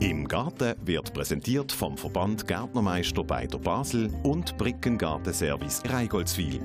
Im 0.00 0.28
Garten 0.28 0.76
wird 0.84 1.12
präsentiert 1.12 1.72
vom 1.72 1.98
Verband 1.98 2.46
Gärtnermeister 2.46 3.24
Beider 3.24 3.58
Basel 3.58 4.08
und 4.22 4.56
Brickengartenservice 4.56 5.82
Reigoldswil. 5.86 6.60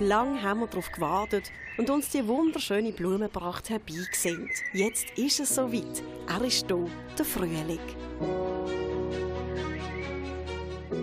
Lang 0.00 0.42
haben 0.42 0.60
wir 0.60 0.66
darauf 0.66 0.92
gewartet 0.92 1.50
und 1.78 1.88
uns 1.88 2.10
die 2.10 2.28
wunderschöne 2.28 2.92
Blumenpracht 2.92 3.70
herbeigesehnt. 3.70 4.52
Jetzt 4.74 5.06
ist 5.16 5.40
es 5.40 5.54
soweit. 5.54 6.02
Er 6.28 6.44
ist 6.44 6.66
hier, 6.66 6.86
der 7.16 7.24
Frühling. 7.24 7.78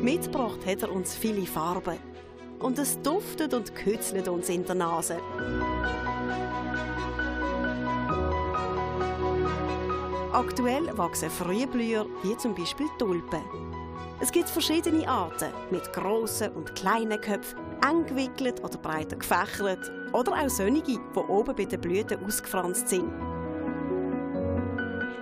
Mitgebracht 0.04 0.64
hat 0.68 0.84
er 0.84 0.92
uns 0.92 1.16
viele 1.16 1.48
Farben. 1.48 2.13
Und 2.64 2.80
es 2.80 3.00
duftet 3.02 3.54
und 3.54 3.76
kützelt 3.76 4.28
uns 4.30 4.48
in 4.48 4.66
der 4.66 4.76
Nase. 4.76 5.18
Aktuell 10.32 10.98
wachsen 10.98 11.30
Frühblüher 11.30 12.08
wie 12.24 12.38
zum 12.38 12.56
Beispiel 12.56 12.88
Tulpen. 12.98 13.44
Es 14.22 14.32
gibt 14.32 14.50
verschiedene 14.50 15.06
Arten 15.08 15.52
mit 15.72 15.92
grossen 15.92 16.54
und 16.54 16.74
kleinen 16.74 17.20
Köpfen, 17.20 17.60
eng 17.88 18.06
gewickelt 18.06 18.64
oder 18.64 18.78
breiter 18.78 19.18
gefächert 19.18 19.92
oder 20.14 20.32
auch 20.32 20.50
sonnige, 20.50 20.94
die 20.94 21.20
oben 21.20 21.56
bei 21.56 21.66
den 21.66 21.82
Blüten 21.82 22.24
ausgefranst 22.26 22.88
sind. 22.88 23.12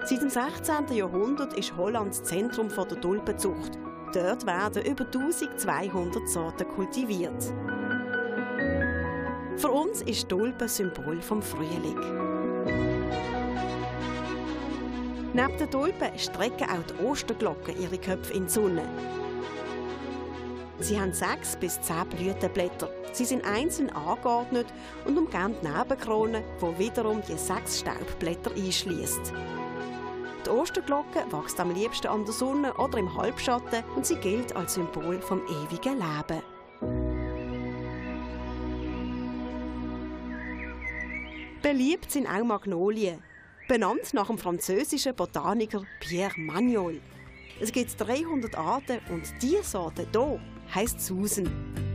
Seit 0.05 0.21
dem 0.21 0.29
16. 0.29 0.95
Jahrhundert 0.95 1.57
ist 1.57 1.75
Holland 1.75 2.11
das 2.11 2.23
Zentrum 2.23 2.69
der 2.69 3.01
Tulpenzucht. 3.01 3.79
Dort 4.13 4.45
werden 4.45 4.83
über 4.83 5.05
1200 5.05 6.27
Sorten 6.27 6.67
kultiviert. 6.67 7.53
Für 9.55 9.71
uns 9.71 10.01
ist 10.01 10.27
Tulpe 10.27 10.67
Symbol 10.67 11.21
vom 11.21 11.41
Frühling. 11.41 11.99
Neben 15.33 15.57
den 15.57 15.71
Tulpen 15.71 16.19
strecken 16.19 16.67
auch 16.69 16.83
die 16.83 17.05
Osterglocken 17.05 17.81
ihre 17.81 17.97
Köpfe 17.97 18.33
in 18.33 18.47
die 18.47 18.51
Sonne. 18.51 18.83
Sie 20.79 20.99
haben 20.99 21.13
sechs 21.13 21.55
bis 21.55 21.79
zehn 21.81 22.05
Blütenblätter. 22.09 22.89
Sie 23.13 23.23
sind 23.23 23.45
einzeln 23.45 23.91
angeordnet 23.91 24.67
und 25.05 25.17
umgeben 25.17 25.55
die 25.61 25.67
Nebenkrone, 25.67 26.43
wo 26.59 26.77
wiederum 26.77 27.21
die 27.21 27.37
sechs 27.37 27.79
Staubblätter 27.79 28.51
einschließt. 28.51 29.31
Die 30.45 30.49
Osterglocke 30.49 31.25
wächst 31.31 31.59
am 31.59 31.71
liebsten 31.71 32.07
an 32.07 32.25
der 32.25 32.33
Sonne 32.33 32.73
oder 32.73 32.97
im 32.97 33.15
Halbschatten 33.15 33.83
und 33.95 34.05
sie 34.05 34.15
gilt 34.15 34.55
als 34.55 34.73
Symbol 34.73 35.21
vom 35.21 35.41
ewigen 35.45 35.99
Leben. 35.99 36.41
Beliebt 41.61 42.11
sind 42.11 42.25
auch 42.27 42.43
Magnolien, 42.43 43.21
benannt 43.67 44.13
nach 44.13 44.27
dem 44.27 44.39
französischen 44.39 45.15
Botaniker 45.15 45.83
Pierre 45.99 46.39
Magnol. 46.39 46.99
Es 47.59 47.71
gibt 47.71 47.99
300 47.99 48.57
Arten 48.57 48.99
und 49.09 49.23
diese 49.43 49.63
Sorte 49.63 50.07
hier 50.11 50.41
heisst 50.73 51.01
Susan. 51.01 51.90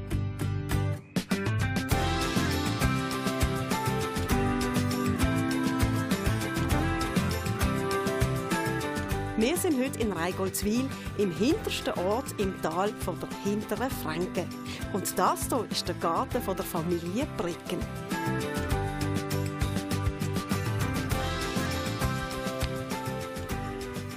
Wir 9.38 9.54
sind 9.58 9.78
heute 9.78 10.00
in 10.00 10.12
Reigoldswil, 10.12 10.88
im 11.18 11.30
hintersten 11.30 11.92
Ort 12.06 12.24
im 12.38 12.54
Tal 12.62 12.88
von 13.00 13.20
der 13.20 13.28
Hinteren 13.44 13.90
Franken. 13.90 14.48
Und 14.94 15.18
das 15.18 15.48
hier 15.50 15.66
ist 15.70 15.86
der 15.86 15.94
Garten 15.96 16.40
von 16.40 16.56
der 16.56 16.64
Familie 16.64 17.26
Bricken. 17.36 17.78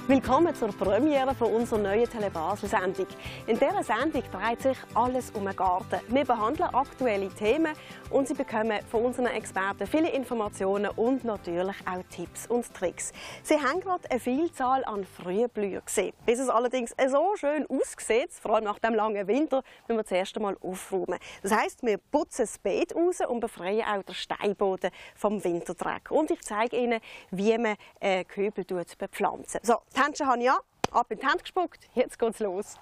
Willkommen 0.08 0.54
zur 0.56 0.68
Premiere 0.68 1.34
von 1.34 1.52
unserer 1.52 1.78
neuen 1.78 2.08
Telebasel-Sendung. 2.08 3.06
In 3.46 3.58
dieser 3.58 3.84
Sendung 3.84 4.24
dreht 4.32 4.62
sich 4.62 4.76
alles 4.94 5.30
um 5.32 5.44
den 5.44 5.54
Garten. 5.54 6.00
Wir 6.08 6.24
behandeln 6.24 6.68
aktuelle 6.74 7.28
Themen 7.28 7.74
und 8.10 8.26
Sie 8.28 8.34
bekommen 8.34 8.80
von 8.90 9.04
unseren 9.04 9.26
Experten 9.26 9.86
viele 9.86 10.10
Informationen 10.10 10.90
und 10.90 11.24
natürlich 11.24 11.76
auch 11.86 12.02
Tipps 12.10 12.46
und 12.46 12.72
Tricks. 12.74 13.12
Sie 13.42 13.54
haben 13.54 13.80
gerade 13.80 14.10
eine 14.10 14.20
Vielzahl 14.20 14.84
an 14.84 15.04
Frühblüher 15.04 15.80
gesehen. 15.80 16.12
Bis 16.26 16.38
es 16.38 16.48
allerdings 16.48 16.94
so 17.08 17.36
schön 17.36 17.66
aussieht, 17.68 18.32
vor 18.32 18.54
allem 18.54 18.64
nach 18.64 18.78
dem 18.78 18.94
langen 18.94 19.26
Winter, 19.26 19.62
müssen 19.86 19.98
wir 19.98 20.04
zuerst 20.04 20.36
einmal 20.36 20.56
aufräumen. 20.60 21.18
Das 21.42 21.52
heisst, 21.52 21.82
wir 21.82 21.98
putzen 21.98 22.42
das 22.42 22.58
Beet 22.58 22.94
raus 22.94 23.18
und 23.26 23.40
befreien 23.40 23.84
auch 23.86 24.02
den 24.02 24.14
Steinboden 24.14 24.90
vom 25.14 25.42
Winterdreck. 25.42 26.10
Und 26.10 26.30
ich 26.30 26.42
zeige 26.42 26.76
Ihnen, 26.76 27.00
wie 27.30 27.56
man 27.58 27.76
äh, 28.00 28.24
Köbel 28.24 28.64
bepflanzen. 28.98 29.60
So, 29.62 29.76
die 29.94 30.00
Händchen 30.00 30.26
habe 30.26 30.42
ich 30.42 30.50
an, 30.50 30.58
ab 30.90 31.06
in 31.10 31.18
die 31.18 31.26
Hand 31.26 31.42
gespuckt, 31.42 31.88
jetzt 31.94 32.18
geht's 32.18 32.40
los. 32.40 32.74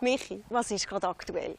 Michi, 0.00 0.42
was 0.48 0.70
ist 0.70 0.88
gerade 0.88 1.08
aktuell? 1.08 1.56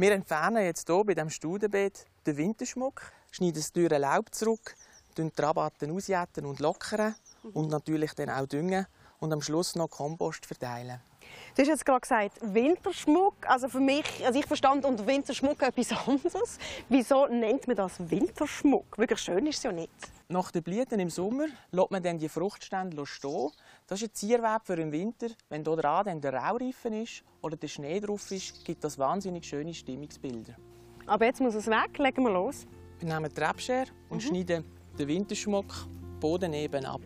Wir 0.00 0.12
entfernen 0.12 0.64
jetzt 0.64 0.86
hier 0.86 1.02
bei 1.04 1.12
diesem 1.12 1.28
Studenbeet 1.28 2.06
den 2.24 2.36
Winterschmuck, 2.36 3.02
schneiden 3.32 3.54
das 3.56 3.72
teure 3.72 3.98
Laub 3.98 4.32
zurück, 4.32 4.76
die 5.16 5.28
Rabatten 5.36 5.90
ausjäten 5.90 6.46
und 6.46 6.60
lockern 6.60 7.16
und 7.52 7.68
natürlich 7.68 8.12
dann 8.12 8.30
auch 8.30 8.46
düngen 8.46 8.86
und 9.18 9.32
am 9.32 9.42
Schluss 9.42 9.74
noch 9.74 9.90
Kompost 9.90 10.46
verteilen. 10.46 11.00
Du 11.56 11.62
hast 11.62 11.68
jetzt 11.68 11.84
gerade 11.84 11.98
gesagt, 11.98 12.38
Winterschmuck. 12.42 13.34
Also 13.44 13.68
für 13.68 13.80
mich, 13.80 14.24
also 14.24 14.38
ich 14.38 14.46
verstand 14.46 14.84
unter 14.84 15.04
Winterschmuck 15.04 15.60
etwas 15.62 15.90
anderes. 16.06 16.58
Wieso 16.88 17.26
nennt 17.26 17.66
man 17.66 17.74
das 17.74 17.98
Winterschmuck? 17.98 18.96
Wirklich 18.98 19.18
schön 19.18 19.48
ist 19.48 19.56
es 19.56 19.62
ja 19.64 19.72
nicht. 19.72 19.90
Nach 20.28 20.52
den 20.52 20.62
Blüten 20.62 21.00
im 21.00 21.10
Sommer 21.10 21.46
lässt 21.72 21.90
man 21.90 22.04
dann 22.04 22.20
die 22.20 22.28
Fruchtstände 22.28 23.04
stehen. 23.04 23.50
Das 23.88 24.02
ist 24.02 24.10
ein 24.10 24.14
Zierweb 24.14 24.66
für 24.66 24.76
den 24.76 24.92
Winter. 24.92 25.28
Wenn 25.48 25.64
hier 25.64 25.76
dran 25.76 26.04
dann 26.04 26.20
der 26.20 26.34
Raureifen 26.34 26.92
ist 26.92 27.24
oder 27.40 27.56
der 27.56 27.68
Schnee 27.68 27.98
drauf 28.00 28.30
ist, 28.30 28.62
gibt 28.62 28.84
das 28.84 28.98
wahnsinnig 28.98 29.46
schöne 29.46 29.72
Stimmungsbilder. 29.72 30.56
Aber 31.06 31.24
jetzt 31.24 31.40
muss 31.40 31.54
es 31.54 31.66
weg. 31.68 31.96
Legen 31.96 32.22
wir 32.22 32.30
los. 32.30 32.66
Wir 32.98 33.14
nehmen 33.14 33.32
die 33.34 33.40
Rebschere 33.40 33.86
und 34.10 34.22
mhm. 34.22 34.28
schneiden 34.28 34.64
den 34.98 35.08
Winterschmuck 35.08 35.88
Boden 36.20 36.52
eben 36.52 36.84
ab. 36.84 37.00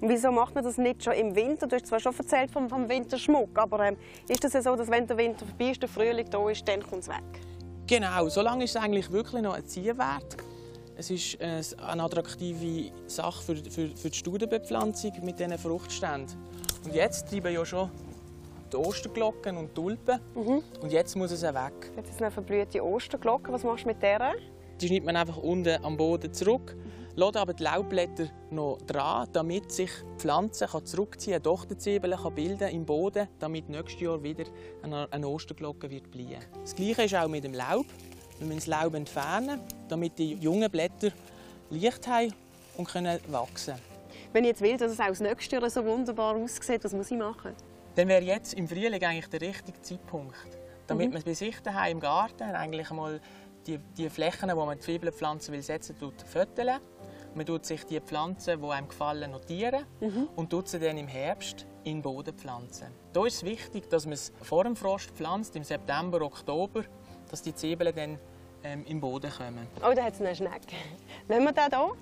Und 0.00 0.08
wieso 0.08 0.30
macht 0.30 0.54
man 0.54 0.62
das 0.62 0.78
nicht 0.78 1.02
schon 1.02 1.14
im 1.14 1.34
Winter? 1.34 1.66
Du 1.66 1.74
hast 1.74 1.88
zwar 1.88 1.98
schon 1.98 2.16
erzählt 2.16 2.52
vom, 2.52 2.68
vom 2.68 2.88
Winterschmuck, 2.88 3.58
aber 3.58 3.80
ähm, 3.80 3.96
ist 4.28 4.44
es 4.44 4.52
ja 4.52 4.62
so, 4.62 4.76
dass 4.76 4.88
wenn 4.88 5.08
der 5.08 5.16
Winter 5.16 5.44
vorbei 5.44 5.70
ist, 5.70 5.82
der 5.82 5.88
Frühling 5.88 6.30
da 6.30 6.48
ist, 6.48 6.68
dann 6.68 6.84
kommt 6.88 7.02
es 7.02 7.08
weg? 7.08 7.40
Genau, 7.88 8.28
solange 8.28 8.62
ist 8.62 8.76
es 8.76 8.80
eigentlich 8.80 9.10
wirklich 9.10 9.42
noch 9.42 9.54
ein 9.54 9.66
Zielwert. 9.66 10.36
Es 10.96 11.10
ist 11.10 11.40
äh, 11.40 11.62
eine 11.86 12.02
attraktive 12.02 12.92
Sache 13.06 13.42
für, 13.42 13.56
für, 13.56 13.88
für 13.96 14.10
die 14.10 14.16
Studenbepflanzung 14.16 15.12
mit 15.22 15.38
diesen 15.38 15.56
Fruchtständen. 15.58 16.36
Und 16.84 16.94
jetzt 16.94 17.28
treiben 17.28 17.52
ja 17.52 17.64
schon 17.64 17.90
die 18.72 18.76
Osterglocken 18.76 19.56
und 19.56 19.70
die 19.70 19.74
Tulpen. 19.74 20.20
Mhm. 20.34 20.62
Und 20.80 20.92
jetzt 20.92 21.16
muss 21.16 21.30
es 21.30 21.42
weg. 21.42 21.92
Jetzt 21.96 22.10
ist 22.10 22.20
eine 22.20 22.30
verblühte 22.30 22.84
Osterglocke. 22.84 23.52
Was 23.52 23.64
machst 23.64 23.84
du 23.84 23.88
mit 23.88 24.02
der? 24.02 24.34
Die 24.80 24.86
schneidet 24.86 25.06
man 25.06 25.16
einfach 25.16 25.36
unten 25.36 25.82
am 25.84 25.96
Boden 25.96 26.32
zurück, 26.32 26.76
mhm. 26.76 27.16
lässt 27.16 27.36
aber 27.36 27.54
die 27.54 27.62
Laubblätter 27.62 28.28
noch 28.50 28.78
dran, 28.86 29.28
damit 29.32 29.70
sich 29.70 29.90
die 29.90 30.18
Pflanze 30.18 30.66
zurückziehen 30.84 31.34
kann, 31.34 31.34
eine 31.34 31.42
Dochterzwiebel 31.42 32.16
bilden 32.34 32.68
im 32.68 32.84
Boden, 32.84 33.28
damit 33.38 33.68
nächstes 33.68 34.00
Jahr 34.00 34.22
wieder 34.22 34.44
eine 34.82 35.28
Osterglocke 35.28 35.90
wird 35.90 36.10
blühen. 36.10 36.40
Das 36.60 36.74
Gleiche 36.74 37.02
ist 37.04 37.14
auch 37.14 37.28
mit 37.28 37.44
dem 37.44 37.54
Laub. 37.54 37.86
Wir 38.38 38.46
müssen 38.48 38.58
das 38.58 38.66
Laub 38.66 38.94
entfernen, 38.94 39.60
damit 39.92 40.18
die 40.18 40.34
jungen 40.34 40.70
Blätter 40.70 41.12
Licht 41.70 42.08
haben 42.08 42.32
und 42.76 42.88
können 42.88 43.20
wachsen 43.28 43.74
Wenn 44.32 44.44
ich 44.44 44.50
jetzt 44.50 44.62
will, 44.62 44.76
dass 44.76 44.90
es 44.90 45.00
auch 45.00 45.08
das 45.08 45.20
nächste 45.20 45.56
Jahr 45.56 45.68
so 45.68 45.84
wunderbar 45.84 46.34
aussieht, 46.34 46.82
was 46.82 46.94
muss 46.94 47.10
ich 47.10 47.18
machen? 47.18 47.52
Dann 47.94 48.08
wäre 48.08 48.22
jetzt 48.22 48.54
im 48.54 48.66
Frühling 48.66 49.04
eigentlich 49.04 49.28
der 49.28 49.42
richtige 49.42 49.80
Zeitpunkt, 49.82 50.34
damit 50.86 51.08
mhm. 51.08 51.14
man 51.14 51.22
bei 51.22 51.34
sich 51.34 51.60
daheim 51.60 51.98
im 51.98 52.00
Garten 52.00 52.42
eigentlich 52.42 52.90
einmal 52.90 53.20
die, 53.66 53.78
die 53.98 54.08
Flächen, 54.08 54.50
wo 54.56 54.64
man 54.64 54.78
die 54.78 54.84
Zwiebelpflanzen 54.84 55.52
will 55.52 55.62
setzen 55.62 55.94
will, 56.00 56.12
föteln. 56.26 56.78
Man 57.34 57.46
tut 57.46 57.66
sich 57.66 57.84
die 57.84 58.00
Pflanzen, 58.00 58.60
die 58.60 58.68
einem 58.68 58.88
gefallen, 58.88 59.30
notieren 59.30 59.84
mhm. 60.00 60.28
und 60.36 60.50
tut 60.50 60.68
sie 60.68 60.78
dann 60.78 60.96
im 60.96 61.08
Herbst 61.08 61.66
in 61.84 61.96
den 61.96 62.02
Boden 62.02 62.34
pflanzen. 62.34 62.88
Da 63.12 63.26
ist 63.26 63.36
es 63.36 63.44
wichtig, 63.44 63.90
dass 63.90 64.06
man 64.06 64.14
es 64.14 64.32
vor 64.42 64.64
dem 64.64 64.74
Frost 64.74 65.10
pflanzt, 65.10 65.54
im 65.56 65.64
September, 65.64 66.22
Oktober, 66.22 66.84
dass 67.30 67.42
die 67.42 67.54
Zwiebeln 67.54 67.94
dann 67.94 68.18
ähm, 68.64 68.84
im 68.86 69.00
Boden 69.00 69.30
kommen. 69.30 69.66
Oh, 69.78 69.92
da 69.94 70.04
hat 70.04 70.14
es 70.14 70.20
eine 70.20 70.34
Schnecke. 70.34 70.76
Lassen 71.28 71.44
wir 71.44 71.52
den 71.52 71.64
hier? 71.68 71.92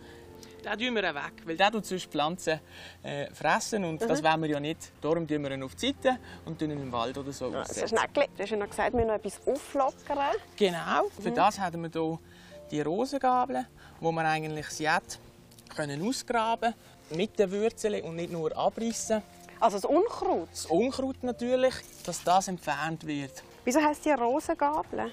Den 0.64 0.78
tun 0.78 0.94
wir 0.94 1.14
weg, 1.14 1.32
weil 1.44 1.56
der 1.56 1.70
tut 1.70 1.86
sonst 1.86 2.06
Pflanzen 2.06 2.60
äh, 3.02 3.30
fressen 3.32 3.84
und 3.84 4.00
mhm. 4.00 4.08
das 4.08 4.22
wollen 4.22 4.42
wir 4.42 4.50
ja 4.50 4.60
nicht. 4.60 4.92
Darum 5.00 5.26
tun 5.26 5.42
wir 5.42 5.50
ihn 5.52 5.62
auf 5.62 5.74
die 5.74 5.86
Seite 5.86 6.18
und 6.44 6.58
tun 6.58 6.70
ihn 6.70 6.82
im 6.82 6.92
Wald 6.92 7.16
oder 7.16 7.32
so 7.32 7.50
ja, 7.50 7.62
aussetzen. 7.62 7.96
Schneckli, 7.96 8.26
du 8.36 8.42
hast 8.42 8.50
ja 8.50 8.56
noch 8.56 8.68
gesagt, 8.68 8.94
wir 8.94 9.04
noch 9.04 9.14
etwas 9.14 9.40
auflockern. 9.46 10.36
Genau, 10.56 11.04
mhm. 11.04 11.22
für 11.22 11.30
das 11.30 11.58
haben 11.58 11.82
wir 11.82 11.90
hier 11.90 12.18
die 12.70 12.80
Rosengabeln, 12.82 13.66
wo 14.00 14.12
wir 14.12 14.24
eigentlich 14.24 14.66
das 14.66 14.78
Jet 14.78 15.18
können 15.74 16.06
ausgraben 16.06 16.74
mit 17.10 17.38
den 17.38 17.50
Wurzeln 17.50 18.02
und 18.04 18.16
nicht 18.16 18.32
nur 18.32 18.56
abrissen. 18.56 19.22
Also 19.60 19.78
das 19.78 19.84
Unkraut? 19.84 20.48
Das 20.50 20.66
Unkraut 20.66 21.22
natürlich, 21.22 21.74
dass 22.04 22.22
das 22.22 22.48
entfernt 22.48 23.06
wird. 23.06 23.42
Wieso 23.64 23.80
heisst 23.80 24.04
die 24.04 24.10
Rosengabeln? 24.10 25.10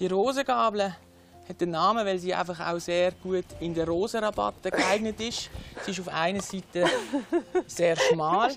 Die 0.00 0.06
Rosengabeln 0.08 0.94
hat 1.48 1.60
den 1.60 1.70
Namen, 1.70 2.04
weil 2.04 2.18
sie 2.18 2.34
einfach 2.34 2.58
auch 2.60 2.78
sehr 2.78 3.12
gut 3.12 3.44
in 3.60 3.74
den 3.74 3.86
Rosenrabatten 3.86 4.70
geeignet 4.70 5.20
ist. 5.20 5.50
Sie 5.84 5.90
ist 5.90 6.00
auf 6.00 6.08
einer 6.08 6.40
Seite 6.40 6.86
sehr 7.66 7.96
schmal 7.96 8.50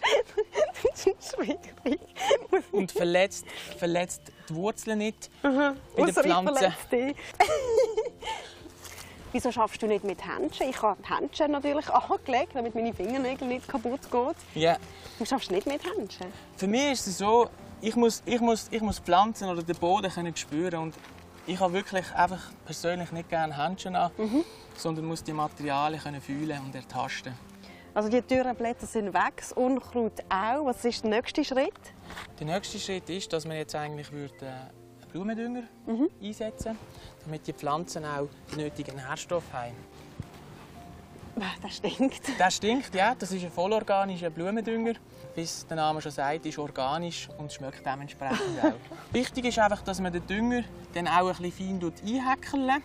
und 2.72 2.92
verletzt, 2.92 3.46
verletzt 3.78 4.22
die 4.50 4.56
Wurzeln 4.56 5.00
nicht 5.00 5.30
bei 5.42 6.06
den 6.06 6.14
Pflanzen. 6.14 6.74
Wieso 9.34 9.52
schaffst 9.52 9.82
du 9.82 9.88
nicht 9.88 10.06
mit 10.06 10.26
Händchen? 10.26 10.70
Ich 10.70 10.82
habe 10.82 11.00
die 11.04 11.14
Händchen 11.14 11.52
natürlich 11.52 11.88
angelegt, 11.94 12.56
damit 12.56 12.74
meine 12.74 12.94
Fingernägel 12.94 13.48
nicht 13.48 13.68
kaputt 13.68 14.10
gehen. 14.10 14.34
Ja. 14.56 14.78
Du 15.20 15.26
schaffst 15.26 15.52
nicht 15.52 15.68
mit 15.68 15.84
Händchen? 15.84 16.28
Für 16.56 16.68
mich 16.68 16.94
ist 16.94 17.08
es 17.08 17.18
so, 17.18 17.50
ich 17.82 17.96
muss, 17.96 18.24
ich 18.26 18.40
muss, 18.40 18.68
ich 18.72 18.82
muss 18.82 19.00
Pflanzen 19.00 19.50
oder 19.50 19.62
den 19.62 19.76
Boden 19.76 20.10
können 20.10 20.36
spüren 20.36 20.82
und 20.82 20.96
ich 21.48 21.60
habe 21.60 21.74
wirklich 21.74 22.06
einfach 22.14 22.42
persönlich 22.66 23.12
nicht 23.12 23.30
gerne 23.30 23.58
Händchen 23.58 23.96
an, 23.96 24.12
Mhm. 24.18 24.44
sondern 24.76 25.06
muss 25.06 25.24
die 25.24 25.34
Materialien 25.34 26.02
können 26.02 26.22
fühlen 26.22 26.60
und 26.66 26.76
ertasten. 26.76 27.34
Also 27.94 28.10
die 28.10 28.22
dürren 28.22 28.56
Blätter 28.56 28.86
sind 28.86 29.14
weg, 29.14 29.38
das 29.38 29.54
Unkraut 29.54 30.22
auch. 30.30 30.66
Was 30.66 30.86
ist 30.86 31.04
der 31.04 31.10
nächste 31.10 31.44
Schritt? 31.44 31.74
Der 32.40 32.46
nächste 32.46 32.78
Schritt 32.78 33.10
ist, 33.10 33.34
dass 33.34 33.46
wir 33.46 33.56
jetzt 33.58 33.74
eigentlich 33.74 34.12
würde, 34.12 34.36
äh, 34.46 35.06
Blumendünger 35.12 35.64
Mhm. 35.88 36.10
einsetzen, 36.22 36.78
damit 37.26 37.48
die 37.48 37.54
Pflanzen 37.54 38.06
auch 38.06 38.28
die 38.52 38.58
nötigen 38.58 38.98
Nährstoffe 38.98 39.52
haben. 39.52 39.74
Das 41.62 41.76
stinkt. 41.78 42.40
Der 42.40 42.52
stinkt, 42.52 42.96
ja. 42.96 43.14
Das 43.16 43.32
ist 43.32 43.44
ein 43.44 43.52
vollorganischer 43.52 44.30
Blumendünger. 44.30 44.94
Wie 45.36 45.42
es 45.42 45.66
der 45.68 45.78
Name 45.78 46.02
schon 46.02 46.12
sagt, 46.12 46.46
ist 46.46 46.58
organisch 46.58 47.30
und 47.38 47.52
schmeckt 47.54 47.86
dementsprechend 47.86 48.40
auch. 48.64 48.74
Wichtig 49.14 49.46
ist 49.46 49.60
einfach, 49.60 49.82
dass 49.84 50.00
man 50.02 50.12
den 50.12 50.26
Dünger 50.26 50.64
dann 50.94 51.08
auch 51.08 51.28
ein 51.30 51.36
bisschen 51.38 51.80
fein 51.80 51.92
einhäckelt, 52.04 52.84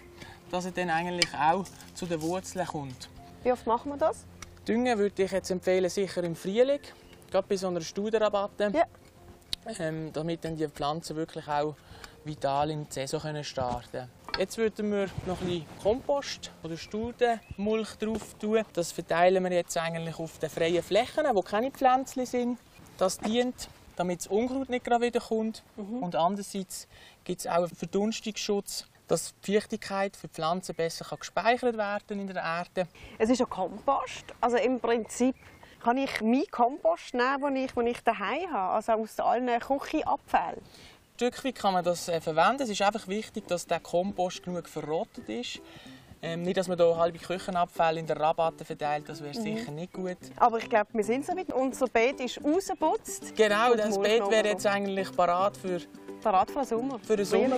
dass 0.51 0.67
er 0.67 0.73
dann 0.73 0.91
eigentlich 0.91 1.29
auch 1.35 1.65
zu 1.95 2.05
den 2.07 2.21
Wurzeln 2.21 2.67
kommt. 2.67 3.09
Wie 3.43 3.53
oft 3.53 3.67
machen 3.67 3.91
wir 3.93 3.97
das? 3.97 4.27
Düngen 4.69 4.99
würde 4.99 5.23
ich 5.23 5.31
jetzt 5.33 5.51
empfehlen, 5.51 5.89
sicher 5.89 6.23
im 6.23 6.37
Frühling, 6.37 6.81
gerade 7.31 7.47
bei 7.49 7.57
so 7.57 7.69
einer 7.69 7.81
Studenrabatte, 7.81 8.71
Ja. 8.75 8.85
ähm, 9.79 10.11
damit 10.13 10.45
dann 10.45 10.57
die 10.57 10.69
Pflanzen 10.69 11.17
wirklich 11.17 11.49
auch 11.49 11.75
vital 12.25 12.71
in 12.71 12.85
die 12.85 12.93
Saison 12.93 13.21
können 13.21 13.43
starten 13.43 13.91
können. 13.91 14.11
Jetzt 14.39 14.57
würden 14.57 14.91
wir 14.91 15.09
noch 15.27 15.41
ein 15.43 15.47
bisschen 15.47 15.67
Kompost 15.83 16.51
oder 16.63 16.77
Studenmulch 16.79 17.97
drauf 17.97 18.35
tun. 18.41 18.65
Das 18.73 18.91
verteilen 18.91 19.45
wir 19.45 19.53
jetzt 19.53 19.77
eigentlich 19.77 20.19
auf 20.19 20.39
den 20.39 20.49
freien 20.49 20.83
Flächen, 20.83 21.27
wo 21.35 21.43
keine 21.43 21.71
Pflänzchen 21.71 22.25
sind. 22.25 22.59
Das 22.97 23.19
dient, 23.19 23.69
damit 23.95 24.21
das 24.21 24.27
Unkraut 24.29 24.71
nicht 24.71 24.87
gerade 24.87 25.05
wieder 25.05 25.21
kommt. 25.21 25.63
Und 25.77 26.17
andererseits 26.17 26.89
gibt 27.25 27.41
es 27.41 27.47
auch 27.47 27.57
einen 27.57 27.69
Verdunstungsschutz, 27.69 28.87
dass 29.07 29.35
die 29.47 29.53
Feuchtigkeit 29.53 30.17
für 30.17 30.29
die 30.29 30.35
Pflanzen 30.35 30.75
besser 30.75 31.05
kann 31.05 31.19
gespeichert 31.19 31.77
werden 31.77 32.19
in 32.19 32.27
der 32.27 32.43
Erde. 32.43 32.89
Es 33.19 33.29
ist 33.29 33.43
ein 33.43 33.51
Kompost. 33.51 34.25
Also 34.41 34.57
im 34.57 34.81
Prinzip 34.81 35.37
kann 35.83 35.99
ich 35.99 36.23
meinen 36.23 36.51
Kompost 36.51 37.13
nehmen, 37.13 37.55
den 37.55 37.65
ich, 37.65 37.73
den 37.73 37.87
ich 37.87 38.01
daheim 38.01 38.51
habe. 38.51 38.75
Also 38.75 38.93
aus 38.93 39.21
allen 39.21 39.61
Küchenabfällen. 39.61 40.63
Stück 41.23 41.45
weit 41.45 41.55
kann 41.55 41.73
man 41.73 41.85
das 41.85 42.09
äh, 42.09 42.21
verwenden. 42.21 42.63
Es 42.63 42.69
ist 42.69 42.83
einfach 42.83 43.07
wichtig, 43.07 43.47
dass 43.47 43.65
der 43.65 43.79
Kompost 43.79 44.43
genug 44.43 44.69
verrottet 44.69 45.29
ist. 45.29 45.61
Ähm, 46.21 46.43
nicht, 46.43 46.57
dass 46.57 46.67
man 46.67 46.77
hier 46.77 46.97
halbe 46.97 47.19
Küchenabfälle 47.19 48.01
in 48.01 48.09
der 48.09 48.19
Rabatte 48.19 48.65
verteilt, 48.65 49.09
das 49.09 49.23
wäre 49.23 49.33
sicher 49.33 49.71
nicht 49.71 49.93
gut. 49.93 50.17
Aber 50.37 50.59
ich 50.59 50.69
glaube, 50.69 50.89
wir 50.93 51.05
sind 51.05 51.29
weit. 51.29 51.53
Unser 51.53 51.87
Beet 51.87 52.19
ist 52.19 52.41
rausgeputzt. 52.45 53.37
Genau, 53.37 53.73
das 53.75 54.01
Beet 54.01 54.29
wäre 54.31 54.49
jetzt 54.49 54.67
eigentlich 54.67 55.15
parat 55.15 55.57
für, 55.57 55.81
Parat 56.21 56.51
für 56.51 56.59
den 56.59 56.67
Sommer. 56.67 56.99
für 56.99 57.17
den 57.17 57.25
Sommer. 57.25 57.57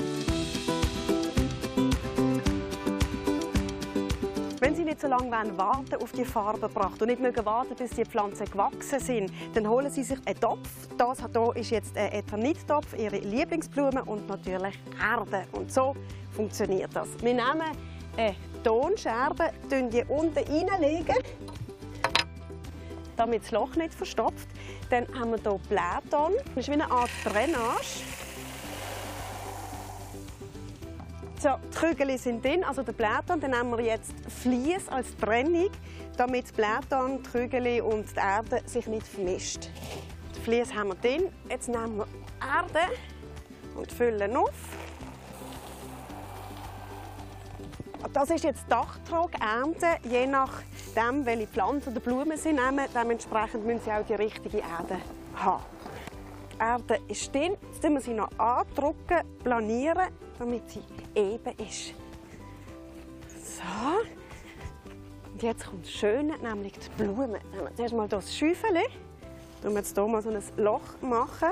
Nicht 4.94 5.00
so 5.00 5.08
lange 5.08 5.58
warten 5.58 5.96
auf 6.00 6.12
die 6.12 6.24
Farbenpracht 6.24 7.02
und 7.02 7.08
nicht 7.08 7.20
mögen 7.20 7.44
warten, 7.44 7.74
bis 7.74 7.90
die 7.90 8.04
Pflanzen 8.04 8.44
gewachsen 8.48 9.00
sind, 9.00 9.32
dann 9.52 9.68
holen 9.68 9.90
Sie 9.90 10.04
sich 10.04 10.20
einen 10.24 10.38
Topf. 10.38 10.68
Das 10.96 11.18
hier 11.18 11.56
ist 11.56 11.70
jetzt 11.70 11.96
ein 11.96 12.12
Eternit-Topf, 12.12 12.96
Ihre 12.96 13.18
Lieblingsblume 13.18 14.04
und 14.04 14.28
natürlich 14.28 14.78
Erde. 15.02 15.48
Und 15.50 15.72
so 15.72 15.96
funktioniert 16.30 16.94
das. 16.94 17.08
Wir 17.20 17.34
nehmen 17.34 17.76
eine 18.16 18.36
Tonscherbe, 18.62 19.50
die 19.68 20.04
unten 20.06 20.38
reinlegen, 20.38 21.16
damit 23.16 23.42
das 23.42 23.50
Loch 23.50 23.74
nicht 23.74 23.94
verstopft. 23.94 24.46
Dann 24.90 25.08
haben 25.18 25.32
wir 25.32 25.38
hier 25.38 25.58
Blähton. 25.68 26.34
Das 26.54 26.56
ist 26.56 26.68
wie 26.68 26.74
eine 26.74 26.88
Art 26.88 27.10
Drainage. 27.24 28.04
So, 31.44 31.58
die 31.62 31.76
Kügel 31.76 32.16
sind 32.16 32.42
drin, 32.42 32.64
also 32.64 32.82
der 32.82 32.94
Blähton. 32.94 33.38
Dann 33.38 33.50
nehmen 33.50 33.76
wir 33.76 33.84
jetzt 33.84 34.14
Vlies 34.40 34.88
als 34.88 35.14
Trennung, 35.18 35.68
damit 36.16 36.44
das 36.44 36.52
Blähton, 36.52 37.22
die 37.22 37.30
Kügel 37.30 37.82
und 37.82 38.10
die 38.10 38.18
Erde 38.18 38.62
sich 38.64 38.86
nicht 38.86 39.06
vermischt. 39.06 39.68
Die 40.34 40.40
Vlies 40.40 40.74
haben 40.74 40.88
wir 40.88 40.94
drin. 40.94 41.30
Jetzt 41.50 41.68
nehmen 41.68 41.98
wir 41.98 42.06
Erde 42.40 42.94
und 43.76 43.92
füllen 43.92 44.34
auf. 44.34 44.54
Das 48.14 48.30
ist 48.30 48.44
jetzt 48.44 48.64
Dachtragernte. 48.70 49.98
Je 50.08 50.26
nachdem, 50.26 51.26
welche 51.26 51.48
Pflanzen 51.48 51.90
oder 51.90 52.00
Blumen 52.00 52.38
sie 52.38 52.54
nehmen, 52.54 52.86
dementsprechend 52.94 53.66
müssen 53.66 53.82
sie 53.84 53.92
auch 53.92 54.06
die 54.06 54.14
richtige 54.14 54.60
Erde 54.60 54.96
haben. 55.36 55.62
Die 56.54 56.58
Erde 56.58 56.98
ist 57.06 57.34
drin. 57.34 57.54
Jetzt 57.70 57.82
drücken 57.84 57.96
wir 57.96 58.00
sie 58.00 58.14
noch 58.14 58.30
andrücken, 58.38 59.18
planieren, 59.42 60.08
damit 60.38 60.70
sie 60.70 60.80
eben 61.14 61.58
ist. 61.58 61.94
So. 63.44 63.62
Und 65.32 65.42
jetzt 65.42 65.66
kommt 65.66 65.84
das 65.84 65.92
Schöne, 65.92 66.38
nämlich 66.38 66.72
die 66.72 67.02
Blumen. 67.02 67.40
Zuerst 67.76 67.94
mal 67.94 68.08
das 68.08 68.36
Schäufele. 68.36 68.82
Tun 69.62 69.72
wir 69.72 69.78
jetzt 69.78 69.94
hier 69.94 70.06
mal 70.06 70.22
so 70.22 70.30
ein 70.30 70.42
Loch 70.56 71.00
machen. 71.00 71.48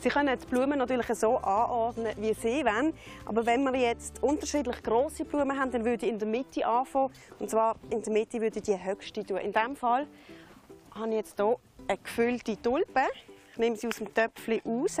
Sie 0.00 0.08
können 0.08 0.36
die 0.38 0.46
Blumen 0.46 0.78
natürlich 0.78 1.06
so 1.14 1.36
anordnen, 1.36 2.12
wie 2.18 2.34
Sie 2.34 2.64
wollen. 2.64 2.92
Aber 3.24 3.46
wenn 3.46 3.64
wir 3.64 3.80
jetzt 3.80 4.22
unterschiedlich 4.22 4.82
große 4.82 5.24
Blumen 5.24 5.58
haben, 5.58 5.70
dann 5.70 5.84
würde 5.84 6.04
ich 6.04 6.12
in 6.12 6.18
der 6.18 6.26
Mitte 6.28 6.66
anfangen. 6.66 7.12
Und 7.38 7.50
zwar 7.50 7.76
in 7.90 8.02
der 8.02 8.12
Mitte 8.12 8.40
würde 8.40 8.58
ich 8.58 8.64
die 8.64 8.76
höchste 8.82 9.24
tun. 9.24 9.38
In 9.38 9.52
diesem 9.52 9.76
Fall 9.76 10.06
habe 10.94 11.08
ich 11.10 11.14
jetzt 11.14 11.36
hier 11.36 11.56
eine 11.86 11.98
gefüllte 11.98 12.60
Tulpe. 12.60 13.02
Ich 13.52 13.58
nehme 13.58 13.76
sie 13.76 13.86
aus 13.86 13.96
dem 13.96 14.12
Töpfchen 14.12 14.60
raus. 14.66 14.98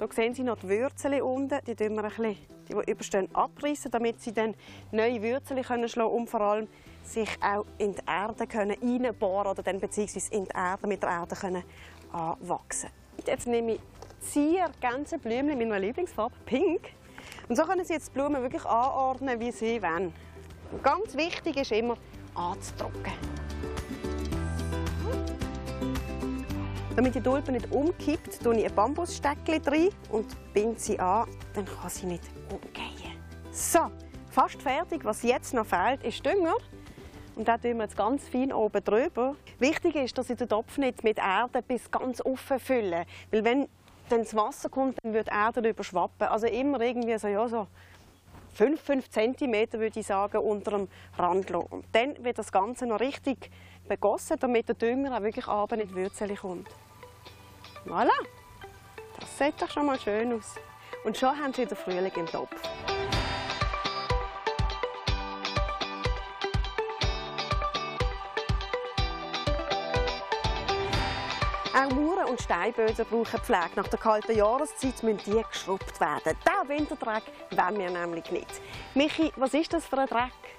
Hier 0.00 0.08
sehen 0.12 0.34
Sie 0.34 0.42
noch 0.42 0.56
die 0.56 0.68
Würzel 0.70 1.20
unten. 1.20 1.58
Die 1.66 1.78
wir 1.78 2.02
bisschen, 2.02 2.36
die, 2.66 2.90
überstehen, 2.90 3.28
abreißen, 3.34 3.90
damit 3.90 4.22
sie 4.22 4.32
dann 4.32 4.54
neue 4.92 5.20
Würzel 5.20 5.62
können 5.62 5.90
schlagen 5.90 6.10
und 6.10 6.30
vor 6.30 6.40
allem 6.40 6.68
sich 7.04 7.28
auch 7.42 7.66
in 7.76 7.94
die 7.94 8.00
Erde 8.06 8.46
können 8.46 8.78
reinbohren 8.80 9.50
oder 9.50 9.62
dann 9.62 9.78
beziehungsweise 9.78 10.32
in 10.32 10.44
die 10.44 10.50
Erde 10.54 10.86
mit 10.86 11.02
der 11.02 11.10
Erde 11.10 11.36
können 11.36 11.62
anwachsen. 12.12 12.88
Und 13.18 13.28
Jetzt 13.28 13.46
nehme 13.46 13.74
ich 13.74 13.80
Zier, 14.20 14.70
ganze 14.80 15.18
Blümchen, 15.18 15.58
meiner 15.58 15.78
Lieblingsfarbe, 15.78 16.34
Pink. 16.46 16.92
Und 17.50 17.56
so 17.56 17.64
können 17.64 17.84
Sie 17.84 17.92
jetzt 17.92 18.08
die 18.08 18.12
Blumen 18.14 18.40
wirklich 18.40 18.64
anordnen, 18.64 19.38
wie 19.38 19.52
Sie 19.52 19.82
wollen. 19.82 20.14
Und 20.72 20.82
ganz 20.82 21.14
wichtig 21.14 21.58
ist 21.58 21.72
immer, 21.72 21.98
anzudrücken. 22.34 23.39
Damit 27.00 27.14
die 27.14 27.22
Tulpe 27.22 27.50
nicht 27.50 27.72
umkippt, 27.72 28.42
tue 28.42 28.58
ich 28.58 28.66
ein 28.66 28.74
Bambussteckchen 28.74 29.62
rein 29.64 29.88
und 30.10 30.26
binde 30.52 30.78
sie 30.78 31.00
an. 31.00 31.26
Dann 31.54 31.64
kann 31.64 31.88
sie 31.88 32.04
nicht 32.04 32.22
umgehen. 32.50 33.16
So, 33.50 33.90
fast 34.30 34.60
fertig. 34.60 35.02
Was 35.02 35.22
jetzt 35.22 35.54
noch 35.54 35.64
fehlt, 35.64 36.02
ist 36.04 36.26
Dünger. 36.26 36.56
Und 37.36 37.48
da 37.48 37.56
tun 37.56 37.78
wir 37.78 37.84
jetzt 37.84 37.96
ganz 37.96 38.28
fein 38.28 38.52
oben 38.52 38.84
drüber. 38.84 39.34
Wichtig 39.58 39.94
ist, 39.94 40.18
dass 40.18 40.28
ich 40.28 40.36
den 40.36 40.50
Topf 40.50 40.76
nicht 40.76 41.02
mit 41.02 41.16
Erde 41.16 41.62
bis 41.62 41.90
ganz 41.90 42.20
offen 42.22 42.60
füllen. 42.60 43.06
Weil 43.30 43.44
wenn 43.44 43.66
dann 44.10 44.24
das 44.24 44.36
Wasser 44.36 44.68
kommt, 44.68 44.98
dann 45.02 45.14
wird 45.14 45.28
die 45.28 45.32
Erde 45.32 45.66
überschwappen. 45.66 46.28
Also 46.28 46.48
immer 46.48 46.82
irgendwie 46.82 47.16
so, 47.16 47.28
ja, 47.28 47.48
so 47.48 47.66
5, 48.52 48.78
5 48.78 49.08
cm 49.08 49.72
würde 49.72 50.00
ich 50.00 50.06
sagen, 50.06 50.36
unter 50.36 50.72
dem 50.72 50.88
Rand 51.16 51.48
lassen. 51.48 51.66
Und 51.70 51.86
dann 51.92 52.22
wird 52.22 52.36
das 52.36 52.52
Ganze 52.52 52.84
noch 52.84 53.00
richtig 53.00 53.50
begossen, 53.88 54.36
damit 54.38 54.68
der 54.68 54.74
Dünger 54.74 55.16
auch 55.16 55.22
wirklich 55.22 55.48
abends 55.48 56.20
in 56.20 56.28
die 56.28 56.34
kommt. 56.34 56.68
Voilà! 57.86 58.10
Das 59.18 59.38
sieht 59.38 59.60
doch 59.60 59.70
schon 59.70 59.86
mal 59.86 59.98
schön 59.98 60.32
aus. 60.34 60.56
Und 61.04 61.16
schon 61.16 61.36
haben 61.36 61.52
Sie 61.52 61.64
den 61.64 61.76
Frühling 61.76 62.12
im 62.14 62.26
Topf. 62.26 62.54
Auch 71.72 71.90
Mauern 71.94 72.28
und 72.28 72.40
Steinböden 72.42 73.06
brauchen 73.06 73.40
Pflege. 73.40 73.70
Nach 73.76 73.88
der 73.88 73.98
kalten 73.98 74.36
Jahreszeit 74.36 75.02
müssen 75.02 75.20
die 75.24 75.42
geschrubbt 75.50 75.98
werden. 76.00 76.36
Diesen 76.44 76.68
Winterdreck 76.68 77.22
wollen 77.50 77.78
wir 77.78 77.90
nämlich 77.90 78.30
nicht. 78.30 78.60
Michi, 78.94 79.32
was 79.36 79.54
ist 79.54 79.72
das 79.72 79.86
für 79.86 79.98
ein 79.98 80.06
Dreck? 80.06 80.49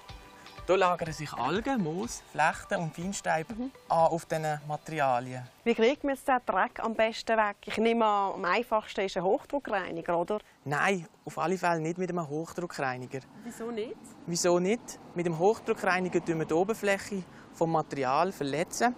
Hier 0.71 0.77
lagern 0.77 1.11
sich 1.11 1.33
Algen, 1.33 1.83
Moos, 1.83 2.23
Flechten 2.31 2.79
und 2.79 2.95
Feinstaub 2.95 3.49
mhm. 3.49 3.71
an 3.89 4.07
auf 4.07 4.23
diesen 4.23 4.57
Materialien. 4.69 5.43
Wie 5.65 5.75
kriegt 5.75 6.05
man 6.05 6.15
jetzt 6.15 6.25
den 6.25 6.37
Dreck 6.45 6.79
am 6.81 6.95
besten 6.95 7.35
weg? 7.35 7.57
Ich 7.65 7.77
nehme 7.77 8.05
an, 8.05 8.35
am 8.35 8.45
einfachsten 8.45 9.01
ist 9.01 9.17
ein 9.17 9.23
Hochdruckreiniger, 9.23 10.17
oder? 10.17 10.39
Nein, 10.63 11.05
auf 11.25 11.37
alle 11.39 11.57
Fälle 11.57 11.81
nicht 11.81 11.97
mit 11.97 12.09
einem 12.09 12.25
Hochdruckreiniger. 12.25 13.19
Wieso 13.43 13.69
nicht? 13.69 13.97
Wieso 14.25 14.59
nicht? 14.59 14.97
Mit 15.13 15.25
dem 15.25 15.37
Hochdruckreiniger 15.37 16.23
tun 16.23 16.39
wir 16.39 16.45
die 16.45 16.53
Oberfläche 16.53 17.21
vom 17.53 17.71
Material 17.71 18.31
verletzen 18.31 18.95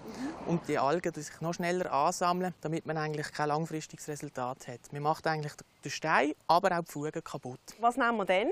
und 0.48 0.68
die 0.68 0.78
Algen 0.78 1.12
die 1.12 1.22
sich 1.22 1.42
noch 1.42 1.54
schneller 1.54 1.92
ansammeln, 1.92 2.54
damit 2.62 2.86
man 2.86 2.98
eigentlich 2.98 3.32
kein 3.32 3.50
langfristiges 3.50 4.08
Resultat 4.08 4.68
hat. 4.68 4.92
Man 4.92 5.04
macht 5.04 5.28
eigentlich 5.28 5.54
den 5.84 5.92
Stein, 5.92 6.34
aber 6.48 6.78
auch 6.78 6.84
die 6.84 6.92
Fugen 6.92 7.24
kaputt. 7.24 7.60
Was 7.80 7.98
nehmen 7.98 8.18
wir 8.18 8.26
denn? 8.26 8.52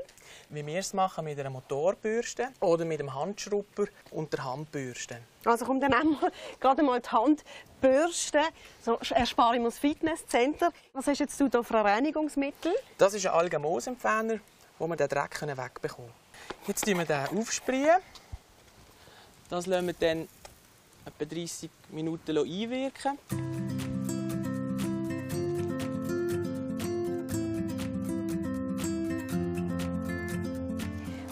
Wie 0.49 0.65
wir 0.65 0.79
es 0.79 0.93
machen 0.93 1.25
mit 1.25 1.39
einer 1.39 1.49
Motorbürste 1.49 2.49
oder 2.59 2.85
mit 2.85 2.99
einem 2.99 3.13
Handschrubber 3.13 3.85
und 4.11 4.31
der 4.33 4.43
Handbürste. 4.43 5.17
Also 5.45 5.65
komm, 5.65 5.79
dann 5.79 5.91
nehmen 5.91 6.17
wir 6.19 6.31
gerade 6.59 6.83
mal 6.83 6.99
die 6.99 7.09
Handbürste. 7.09 8.41
So 8.81 8.97
erspare 9.09 9.55
ich 9.55 9.59
mir 9.59 9.69
das 9.69 9.79
Fitnesscenter. 9.79 10.71
Was 10.93 11.07
hast 11.07 11.19
jetzt 11.19 11.39
du 11.39 11.47
da 11.47 11.63
für 11.63 11.77
ein 11.77 11.85
Reinigungsmittel? 11.85 12.73
Das 12.97 13.13
ist 13.13 13.25
ein 13.25 13.33
Algenmoosempfänger, 13.33 14.39
wo 14.77 14.87
wir 14.87 14.95
den 14.95 15.07
Dreck 15.07 15.41
wegbekommen 15.41 16.11
Jetzt 16.67 16.85
tun 16.85 16.97
wir 16.97 17.05
den 17.05 17.39
aufsprühen. 17.39 17.97
Das 19.51 19.65
lassen 19.65 19.87
wir 19.87 19.93
dann 19.99 20.29
etwa 21.05 21.25
30 21.25 21.69
Minuten 21.89 22.37
einwirken. 22.37 23.17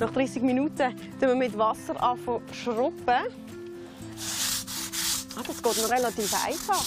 Nach 0.02 0.12
30 0.12 0.42
Minuten 0.42 1.00
schrubben 1.18 1.30
wir 1.30 1.36
mit 1.36 1.58
Wasser 1.58 2.04
anfangen 2.04 2.42
schrubben. 2.52 3.08
Ah, 5.38 5.44
das 5.48 5.64
geht 5.64 5.78
noch 5.78 5.90
relativ 5.90 6.46
einfach. 6.46 6.86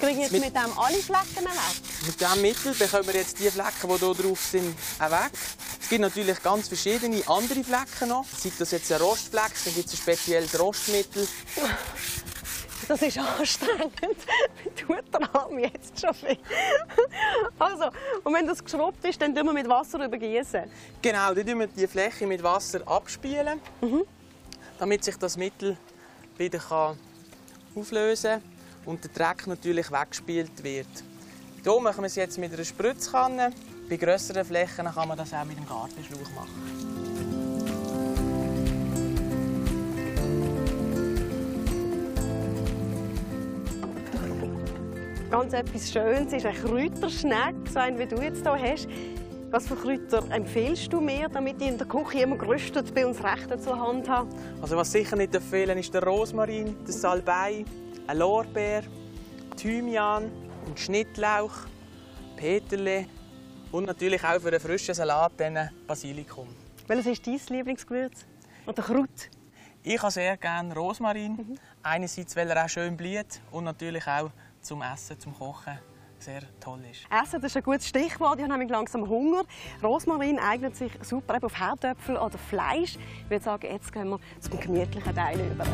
Kriegen 0.00 0.20
jetzt 0.20 0.32
mit, 0.32 0.46
mit 0.46 0.56
dem 0.56 0.76
alle 0.76 0.96
Flecken 0.96 1.44
weg? 1.44 2.06
Mit 2.06 2.20
diesem 2.20 2.42
Mittel 2.42 2.74
bekommen 2.74 3.06
wir 3.06 3.14
jetzt 3.14 3.38
die 3.38 3.48
Flecken, 3.50 3.88
die 3.88 4.04
hier 4.04 4.14
drauf 4.14 4.40
sind, 4.40 4.74
weg. 4.98 5.30
Es 5.86 5.90
gibt 5.90 6.02
natürlich 6.02 6.42
ganz 6.42 6.66
verschiedene 6.66 7.22
andere 7.28 7.62
Flecken 7.62 8.08
noch. 8.08 8.26
Sei 8.36 8.50
das 8.58 8.72
jetzt 8.72 8.90
ein 8.90 9.00
Rostfleck, 9.00 9.52
dann 9.64 9.72
gibt 9.72 9.86
es 9.86 9.92
ein 9.92 9.96
spezielles 9.98 10.58
Rostmittel. 10.58 11.28
Das 12.88 13.02
ist 13.02 13.16
anstrengend. 13.18 13.94
Tut 14.76 15.14
der 15.14 15.32
Arm 15.32 15.56
jetzt 15.60 16.00
schon 16.00 16.12
viel. 16.12 16.38
Also, 17.56 17.84
und 18.24 18.34
wenn 18.34 18.48
das 18.48 18.64
geschrubbt 18.64 19.04
ist, 19.04 19.22
dann 19.22 19.32
tun 19.32 19.46
wir 19.46 19.52
mit 19.52 19.68
Wasser 19.68 20.04
übergießen. 20.04 20.64
Genau, 21.00 21.32
dann 21.32 21.46
tun 21.46 21.60
wir 21.60 21.68
die 21.68 21.86
Fläche 21.86 22.26
mit 22.26 22.42
Wasser 22.42 22.80
abspielen, 22.84 23.60
mhm. 23.80 24.02
damit 24.80 25.04
sich 25.04 25.16
das 25.18 25.36
Mittel 25.36 25.76
wieder 26.36 26.58
kann 26.58 26.98
auflösen 27.76 28.42
kann 28.42 28.42
und 28.86 29.04
der 29.04 29.10
Dreck 29.12 29.46
natürlich 29.46 29.92
weggespielt 29.92 30.64
wird. 30.64 30.88
Hier 31.62 31.80
machen 31.80 32.02
wir 32.02 32.06
es 32.06 32.16
jetzt 32.16 32.38
mit 32.38 32.52
einer 32.52 32.64
Spritzkanne. 32.64 33.52
Bei 33.88 33.96
grösseren 33.96 34.44
Flächen 34.44 34.86
kann 34.86 35.08
man 35.08 35.16
das 35.16 35.32
auch 35.32 35.44
mit 35.44 35.56
dem 35.56 35.66
Gartenschlauch 35.66 36.18
machen. 36.34 36.96
Ganz 45.30 45.52
etwas 45.52 45.92
Schönes 45.92 46.32
ist 46.32 46.46
ein 46.46 46.54
Kräuterschneck, 46.54 47.54
so 47.72 47.78
einen 47.78 47.98
wie 47.98 48.06
du 48.06 48.16
jetzt 48.20 48.42
hier 48.42 48.58
hast. 48.58 48.88
Was 49.50 49.68
für 49.68 49.76
Kräuter 49.76 50.24
empfiehlst 50.30 50.92
du 50.92 51.00
mir, 51.00 51.28
damit 51.28 51.62
ich 51.62 51.68
in 51.68 51.78
der 51.78 51.86
Küche 51.86 52.22
immer 52.22 52.36
gerüstet 52.36 52.92
bei 52.92 53.06
uns 53.06 53.22
Rechten 53.22 53.60
zur 53.60 53.78
Hand 53.78 54.08
habe? 54.08 54.28
Also 54.60 54.76
was 54.76 54.90
sicher 54.90 55.14
nicht 55.14 55.36
fehlen 55.36 55.78
ist 55.78 55.94
der 55.94 56.02
Rosmarin, 56.02 56.74
der 56.84 56.92
Salbei, 56.92 57.64
ein 58.08 58.18
Lorbeer, 58.18 58.82
Thymian, 59.56 60.24
ein 60.24 60.76
Schnittlauch, 60.76 61.52
Peterle, 62.36 63.06
und 63.72 63.86
natürlich 63.86 64.22
auch 64.24 64.40
für 64.40 64.48
einen 64.48 64.60
frischen 64.60 64.94
Salat 64.94 65.32
dann 65.36 65.70
Basilikum. 65.86 66.48
Welches 66.86 67.06
ist 67.06 67.26
dein 67.26 67.56
Lieblingsgewürz? 67.56 68.24
Oder 68.66 68.82
Kraut? 68.82 69.30
Ich 69.82 70.00
habe 70.02 70.10
sehr 70.10 70.36
gerne 70.36 70.74
Rosmarin. 70.74 71.32
Mhm. 71.32 71.58
Einerseits, 71.82 72.34
weil 72.34 72.50
er 72.50 72.64
auch 72.64 72.68
schön 72.68 72.96
blüht 72.96 73.40
und 73.50 73.64
natürlich 73.64 74.06
auch 74.06 74.30
zum 74.60 74.82
Essen, 74.82 75.18
zum 75.20 75.32
Kochen 75.34 75.78
sehr 76.18 76.42
toll 76.60 76.80
ist. 76.90 77.06
Essen, 77.10 77.40
das 77.40 77.52
ist 77.52 77.56
ein 77.56 77.62
gutes 77.62 77.86
Stichwort. 77.86 78.38
Ich 78.38 78.42
habe 78.42 78.52
nämlich 78.52 78.70
langsam 78.70 79.08
Hunger. 79.08 79.42
Rosmarin 79.82 80.38
eignet 80.38 80.76
sich 80.76 80.92
super 81.02 81.38
auf 81.40 81.58
Herdöpfel 81.58 82.16
oder 82.16 82.38
Fleisch. 82.38 82.96
Ich 83.24 83.30
würde 83.30 83.44
sagen, 83.44 83.68
jetzt 83.70 83.92
gehen 83.92 84.08
wir 84.08 84.18
zum 84.40 84.58
gemütlichen 84.58 85.14
Teil 85.14 85.38
über. 85.38 85.64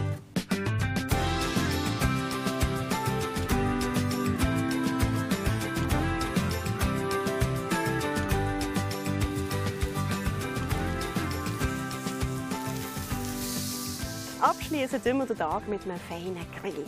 Abschließen 14.43 15.03
wir 15.05 15.25
den 15.25 15.39
Tag 15.39 15.69
mit 15.69 15.85
einem 15.85 16.01
feinen 16.01 16.45
Grill. 16.61 16.85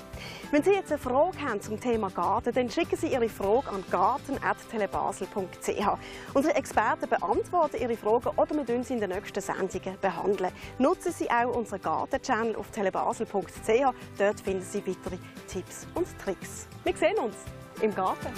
Wenn 0.51 0.65
Sie 0.65 0.73
jetzt 0.73 0.91
eine 0.91 0.99
Frage 0.99 1.41
haben 1.41 1.61
zum 1.61 1.81
Thema 1.81 2.11
Garten, 2.11 2.53
dann 2.53 2.69
schicken 2.69 2.97
Sie 2.97 3.13
Ihre 3.13 3.29
Frage 3.29 3.69
an 3.69 3.85
garten.telebasel.ch. 3.93 5.99
Unsere 6.35 6.57
Experten 6.57 7.09
beantworten 7.09 7.77
Ihre 7.81 7.97
Fragen 7.97 8.31
oder 8.37 8.57
wir 8.57 8.83
sie 8.83 8.95
in 8.95 9.01
den 9.01 9.11
nächsten 9.11 9.41
Sendungen 9.41 9.97
behandeln. 10.01 10.51
Nutzen 10.81 11.13
Sie 11.13 11.31
auch 11.31 11.55
unseren 11.55 11.81
Garten-Channel 11.81 12.57
auf 12.57 12.73
telebasel.ch. 12.73 13.95
Dort 14.19 14.41
finden 14.41 14.65
Sie 14.65 14.85
weitere 14.85 15.19
Tipps 15.47 15.87
und 15.95 16.09
Tricks. 16.19 16.67
Wir 16.83 16.97
sehen 16.97 17.19
uns 17.19 17.37
im 17.81 17.95
Garten. 17.95 18.33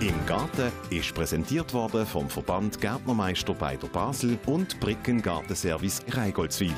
Im 0.00 0.26
Garten 0.26 0.70
ist 0.90 1.14
präsentiert 1.14 1.72
worden 1.72 2.04
vom 2.04 2.28
Verband 2.28 2.78
Gärtnermeister 2.82 3.54
Beider 3.54 3.88
Basel 3.88 4.38
und 4.44 4.78
Brickengartenservice 4.78 6.02
Reigoldswil. 6.10 6.74